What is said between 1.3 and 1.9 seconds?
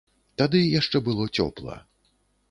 цёпла.